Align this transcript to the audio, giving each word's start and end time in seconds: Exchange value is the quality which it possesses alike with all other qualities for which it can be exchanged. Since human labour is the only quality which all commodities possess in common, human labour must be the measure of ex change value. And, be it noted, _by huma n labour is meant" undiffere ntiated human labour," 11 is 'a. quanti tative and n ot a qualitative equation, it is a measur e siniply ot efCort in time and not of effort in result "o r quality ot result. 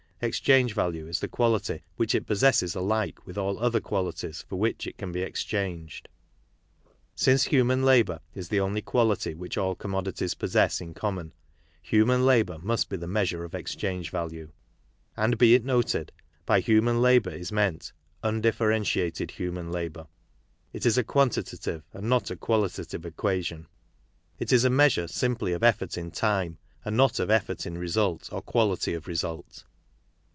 Exchange 0.23 0.75
value 0.75 1.07
is 1.07 1.19
the 1.19 1.27
quality 1.27 1.81
which 1.95 2.13
it 2.13 2.27
possesses 2.27 2.75
alike 2.75 3.25
with 3.25 3.39
all 3.39 3.57
other 3.57 3.79
qualities 3.79 4.45
for 4.47 4.55
which 4.57 4.85
it 4.85 4.95
can 4.95 5.11
be 5.11 5.23
exchanged. 5.23 6.07
Since 7.15 7.45
human 7.45 7.81
labour 7.81 8.19
is 8.35 8.47
the 8.47 8.59
only 8.59 8.83
quality 8.83 9.33
which 9.33 9.57
all 9.57 9.73
commodities 9.73 10.35
possess 10.35 10.79
in 10.79 10.93
common, 10.93 11.33
human 11.81 12.23
labour 12.23 12.59
must 12.61 12.87
be 12.87 12.97
the 12.97 13.07
measure 13.07 13.43
of 13.43 13.55
ex 13.55 13.73
change 13.73 14.11
value. 14.11 14.51
And, 15.17 15.39
be 15.39 15.55
it 15.55 15.65
noted, 15.65 16.11
_by 16.47 16.61
huma 16.63 16.89
n 16.89 17.01
labour 17.01 17.31
is 17.31 17.51
meant" 17.51 17.91
undiffere 18.23 18.77
ntiated 18.79 19.31
human 19.31 19.71
labour," 19.71 20.05
11 20.73 20.87
is 20.87 20.97
'a. 20.99 21.03
quanti 21.03 21.41
tative 21.41 21.81
and 21.93 22.05
n 22.05 22.13
ot 22.13 22.29
a 22.29 22.35
qualitative 22.35 23.07
equation, 23.07 23.65
it 24.37 24.53
is 24.53 24.63
a 24.63 24.69
measur 24.69 25.05
e 25.05 25.07
siniply 25.07 25.55
ot 25.55 25.61
efCort 25.63 25.97
in 25.97 26.11
time 26.11 26.59
and 26.85 26.95
not 26.95 27.19
of 27.19 27.31
effort 27.31 27.65
in 27.65 27.75
result 27.75 28.29
"o 28.31 28.35
r 28.35 28.41
quality 28.43 28.95
ot 28.95 29.07
result. 29.07 29.63